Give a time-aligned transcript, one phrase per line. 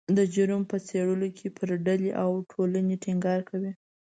[0.17, 3.71] د جرم په څیړلو کې پر ډلې او ټولنې ټینګار کوي